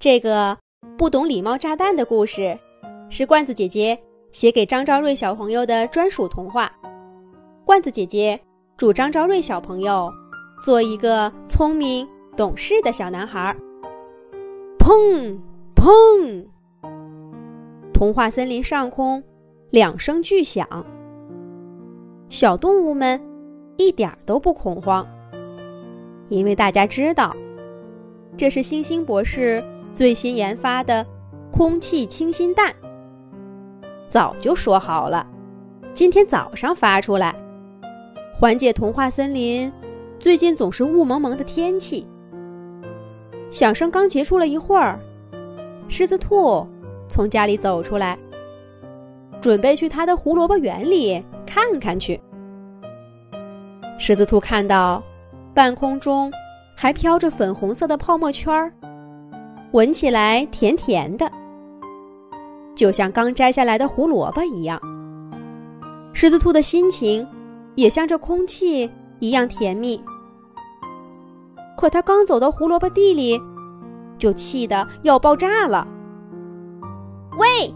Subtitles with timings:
[0.00, 0.56] 这个
[0.96, 2.56] 不懂礼貌炸弹的故事，
[3.10, 3.98] 是罐子姐姐
[4.30, 6.70] 写给张昭瑞小朋友的专属童话。
[7.64, 8.38] 罐子姐姐
[8.76, 10.08] 祝张昭瑞小朋友
[10.62, 12.06] 做一个聪明
[12.36, 13.52] 懂事的小男孩。
[14.78, 15.36] 砰
[15.74, 16.46] 砰！
[17.92, 19.20] 童话森林上空
[19.70, 20.64] 两声巨响，
[22.28, 23.20] 小动物们
[23.76, 25.04] 一点都不恐慌，
[26.28, 27.34] 因为大家知道
[28.36, 29.60] 这是星星博士。
[29.98, 31.04] 最新研发的
[31.50, 32.72] 空气清新弹，
[34.08, 35.26] 早就说好了，
[35.92, 37.34] 今天早上发出来，
[38.32, 39.72] 缓解童话森林
[40.20, 42.06] 最近总是雾蒙蒙的天气。
[43.50, 45.00] 响声刚结束了一会儿，
[45.88, 46.64] 狮子兔
[47.08, 48.16] 从家里走出来，
[49.40, 52.20] 准备去他的胡萝卜园里看看去。
[53.98, 55.02] 狮子兔看到
[55.52, 56.32] 半空中
[56.76, 58.72] 还飘着粉红色的泡沫圈儿。
[59.72, 61.30] 闻起来甜甜的，
[62.74, 64.80] 就像刚摘下来的胡萝卜一样。
[66.14, 67.26] 狮子兔的心情
[67.74, 70.02] 也像这空气一样甜蜜。
[71.76, 73.38] 可他刚走到胡萝卜地里，
[74.16, 75.86] 就气得要爆炸了。
[77.36, 77.72] 喂，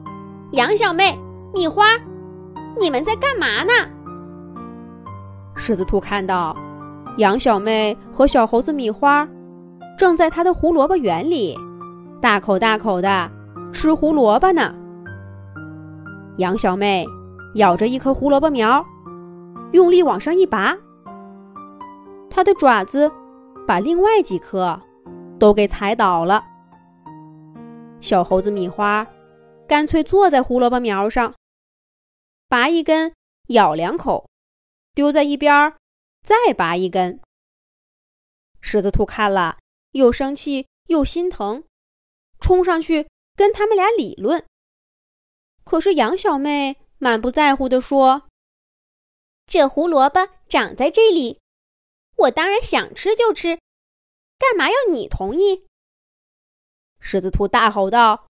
[0.53, 1.17] 杨小妹、
[1.53, 1.85] 米花，
[2.81, 3.73] 你们在干嘛呢？
[5.55, 6.57] 狮子兔看到
[7.19, 9.29] 杨小妹和小猴子米花
[9.99, 11.55] 正在他的胡萝卜园里。
[12.23, 13.29] 大口大口的
[13.73, 14.73] 吃胡萝卜呢。
[16.39, 17.05] 杨小妹
[17.57, 18.87] 咬着一颗胡萝卜苗，
[19.73, 20.73] 用力往上一拔，
[22.31, 23.11] 她的爪子
[23.67, 24.81] 把另外几颗
[25.37, 26.45] 都给踩倒了。
[28.01, 29.05] 小猴子米花
[29.67, 31.35] 干脆坐在胡萝卜苗上，
[32.49, 33.13] 拔一根
[33.49, 34.29] 咬两口，
[34.95, 35.75] 丢在一边儿，
[36.23, 37.19] 再拔一根。
[38.61, 39.57] 狮子兔看了，
[39.91, 41.65] 又生气又心疼。
[42.43, 44.45] 冲上去跟他们俩理论，
[45.65, 48.29] 可是杨小妹满不在乎地说
[49.47, 51.41] ：“这胡萝卜长在这里，
[52.17, 53.59] 我当然想吃就吃，
[54.39, 55.67] 干嘛要你同意？”
[57.01, 58.27] 狮子兔大吼道：“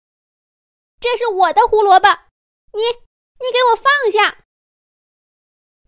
[1.01, 2.09] 这是我的胡萝卜，
[2.73, 2.81] 你
[3.41, 4.45] 你给我放下！”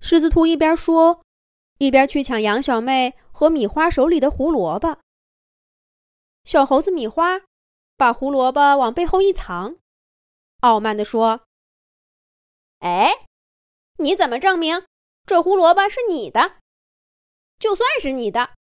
[0.01, 1.23] 狮子兔一边说，
[1.79, 4.99] 一边去抢杨小妹和米花手里的胡萝卜。
[6.45, 7.43] 小猴子米花。
[7.97, 9.77] 把胡萝卜往背后一藏，
[10.61, 11.47] 傲慢地说
[12.81, 13.27] ：“哎，
[13.99, 14.87] 你怎么证明
[15.25, 16.57] 这胡萝卜是你的？
[17.59, 18.55] 就算是你的，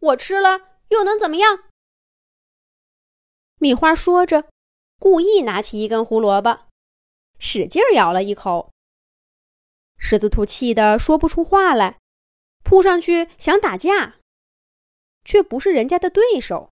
[0.00, 1.64] 我吃了又能怎么样？”
[3.60, 4.48] 米花说着，
[4.98, 6.68] 故意拿起一根胡萝卜，
[7.38, 8.72] 使劲咬了一口。
[9.98, 11.98] 狮子兔气得说不出话来，
[12.62, 14.20] 扑上去想打架，
[15.24, 16.70] 却不是人家的对手。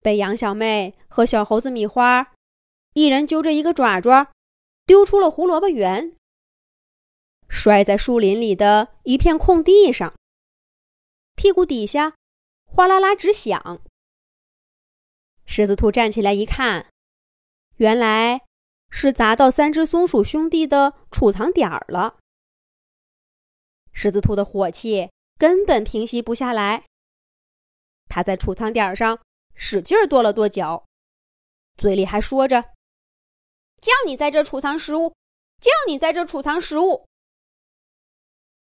[0.00, 2.32] 被杨小妹和小猴子米花
[2.94, 4.32] 一人揪着一个爪爪，
[4.86, 6.16] 丢出了胡萝卜园，
[7.48, 10.14] 摔在树林里的一片空地上，
[11.34, 12.14] 屁股底下
[12.66, 13.80] 哗啦啦直响。
[15.44, 16.90] 狮子兔站起来一看，
[17.76, 18.42] 原来
[18.90, 22.18] 是砸到三只松鼠兄弟的储藏点儿了。
[23.92, 26.84] 狮子兔的火气根本平息不下来，
[28.08, 29.20] 他在储藏点上。
[29.60, 30.86] 使劲跺了跺脚，
[31.76, 32.62] 嘴里还说着
[33.82, 35.12] ：“叫你在这储藏食物，
[35.60, 37.08] 叫你在这储藏食物。”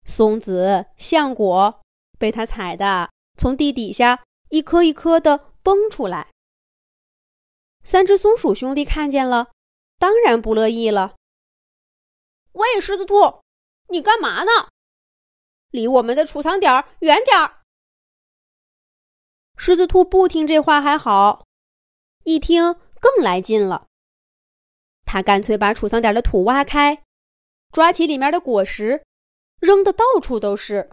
[0.07, 1.83] 松子、橡果
[2.17, 6.31] 被他踩的从地底下一颗一颗的崩出来。
[7.83, 9.51] 三只松鼠兄弟看见了，
[9.99, 11.17] 当然不乐意了。
[12.53, 13.43] “喂，狮子兔，
[13.89, 14.69] 你干嘛呢？
[15.71, 17.63] 离我们的储藏点远点儿！”
[19.67, 21.47] 狮子兔不听这话还好，
[22.25, 23.87] 一听更来劲了。
[25.07, 27.03] 他干脆把储藏点的土挖开，
[27.73, 29.03] 抓起里面的果实，
[29.61, 30.91] 扔的到处都是。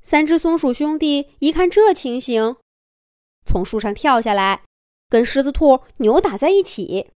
[0.00, 2.54] 三只松鼠兄弟一看这情形，
[3.44, 4.62] 从树上跳下来，
[5.08, 7.10] 跟狮子兔扭打在一起。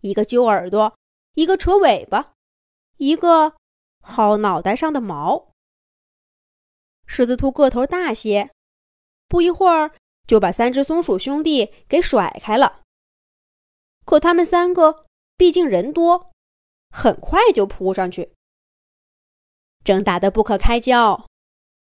[0.00, 0.96] 一个揪耳朵，
[1.34, 2.32] 一个扯尾巴，
[2.96, 3.56] 一个
[4.02, 5.49] 薅脑袋上的毛。
[7.12, 8.52] 狮子兔个头大些，
[9.26, 9.96] 不一会儿
[10.28, 12.82] 就把三只松鼠兄弟给甩开了。
[14.04, 16.30] 可他们三个毕竟人多，
[16.90, 18.32] 很快就扑上去，
[19.84, 21.26] 正打得不可开交。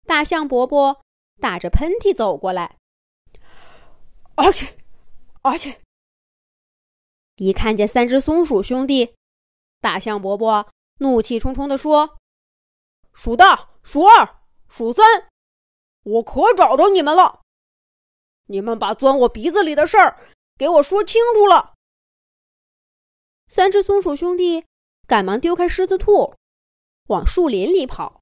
[0.04, 1.02] 大象伯伯
[1.40, 2.76] 打着喷嚏走过来，
[4.34, 4.76] 而且，
[5.40, 5.80] 而且，
[7.36, 9.14] 一看见三只松鼠兄弟，
[9.80, 12.18] 大象伯伯怒气冲冲地说
[13.14, 14.35] ：“数大，数二。”
[14.76, 15.26] 数三，
[16.02, 17.40] 我可找着你们了！
[18.48, 20.18] 你们把钻我鼻子里的事儿
[20.58, 21.72] 给我说清楚了。
[23.46, 24.66] 三只松鼠兄弟
[25.06, 26.34] 赶忙丢开狮子兔，
[27.08, 28.20] 往树林里跑。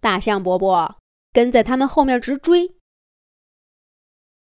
[0.00, 0.96] 大象伯伯
[1.32, 2.76] 跟在他们后面直追。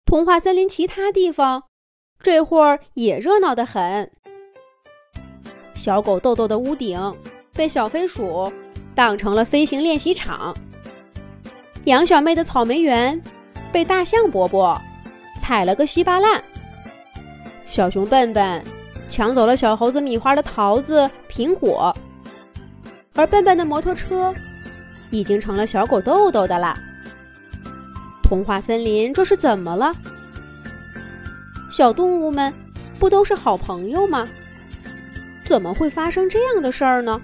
[0.06, 1.68] 童话森林其他地方
[2.20, 4.16] 这会儿也热闹得很。
[5.74, 7.00] 小狗豆豆的屋顶
[7.52, 8.54] 被小飞鼠
[9.02, 10.56] 当成了飞行练习场。
[11.86, 13.20] 杨小妹的草莓园
[13.72, 14.80] 被大象伯伯
[15.40, 16.40] 踩了个稀巴烂。
[17.66, 18.64] 小熊笨笨
[19.10, 21.92] 抢走了小猴子米花的桃子、苹果，
[23.16, 24.32] 而笨笨的摩托车
[25.10, 26.78] 已经成了小狗豆豆的啦。
[28.22, 29.96] 童话森林这是怎么了？
[31.72, 32.54] 小动物们
[33.00, 34.28] 不都是好朋友吗？
[35.44, 37.20] 怎么会发生这样的事儿呢？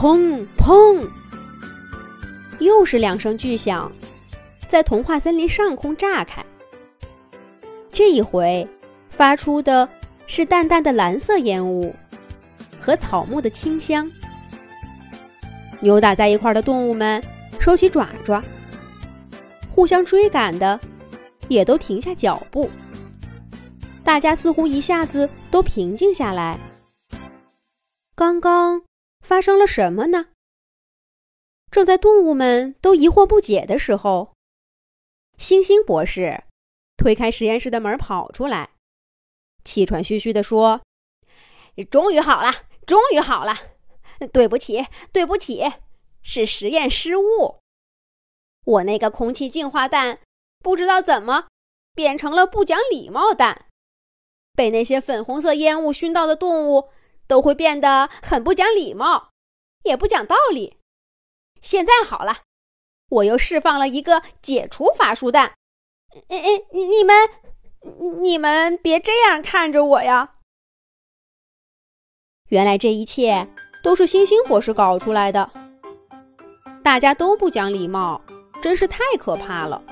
[0.00, 1.04] 砰砰！
[2.60, 3.90] 又是两声巨响，
[4.68, 6.40] 在童话森林上空炸开。
[7.90, 8.64] 这一回，
[9.08, 9.88] 发出的
[10.28, 11.92] 是淡淡的蓝色烟雾
[12.80, 14.08] 和草木的清香。
[15.80, 17.20] 扭打在一块的动物们
[17.58, 18.40] 收起爪爪，
[19.68, 20.78] 互相追赶的
[21.48, 22.70] 也都停下脚步。
[24.04, 26.56] 大家似乎一下子都平静下来。
[28.14, 28.80] 刚刚
[29.28, 30.28] 发生了什么呢？
[31.70, 34.32] 正在动物们都疑惑不解的时候，
[35.36, 36.44] 星星博士
[36.96, 38.70] 推开实验室的门跑出来，
[39.64, 40.80] 气喘吁吁地说
[41.90, 42.50] ：“终于好了，
[42.86, 43.54] 终于好了！
[44.32, 45.62] 对不起，对不起，
[46.22, 47.58] 是实验失误。
[48.64, 50.20] 我那个空气净化蛋
[50.60, 51.48] 不知道怎么
[51.94, 53.66] 变成了不讲礼貌蛋，
[54.54, 56.88] 被那些粉红色烟雾熏到的动物
[57.28, 59.30] 都会变得很不讲礼貌，
[59.84, 60.78] 也不讲道理。”
[61.62, 62.38] 现在好了，
[63.10, 65.52] 我又释放了一个解除法术弹。
[66.28, 67.14] 哎哎，你你们，
[68.20, 70.36] 你们别这样看着我呀！
[72.48, 73.46] 原来这一切
[73.84, 75.50] 都是星星博士搞出来的。
[76.82, 78.22] 大家都不讲礼貌，
[78.62, 79.82] 真是太可怕了。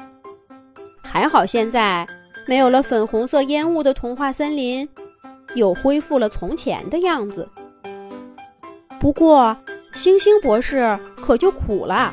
[1.03, 2.07] 还好现在
[2.47, 4.89] 没有了粉红色烟雾的童话森林，
[5.55, 7.49] 又恢复了从前的样子。
[8.99, 9.57] 不过。
[9.93, 12.13] 星星博士可就苦了，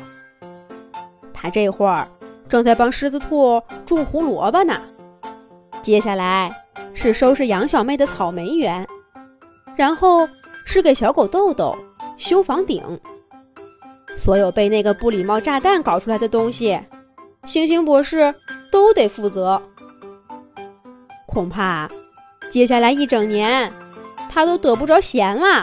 [1.34, 2.08] 他这会儿
[2.48, 4.80] 正在帮狮子兔种胡萝卜呢。
[5.82, 6.50] 接下来
[6.94, 8.88] 是收拾杨小妹的草莓园，
[9.76, 10.26] 然后
[10.64, 11.76] 是给小狗豆豆
[12.16, 12.82] 修房顶。
[14.16, 16.80] 所有被那个不礼貌炸弹搞出来的东西，
[17.44, 18.34] 星星博士
[18.72, 19.60] 都得负责。
[21.26, 21.86] 恐怕
[22.54, 23.72] 接下来一整年，
[24.30, 25.62] 他都得不着闲了。